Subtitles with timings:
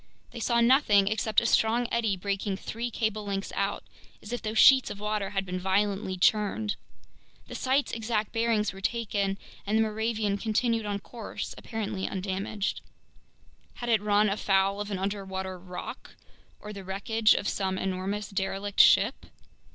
[0.31, 3.83] They saw nothing except a strong eddy breaking three cable lengths out,
[4.19, 6.75] as if those sheets of water had been violently churned.
[7.45, 12.81] The site's exact bearings were taken, and the Moravian continued on course apparently undamaged.
[13.75, 16.15] Had it run afoul of an underwater rock
[16.59, 19.27] or the wreckage of some enormous derelict ship?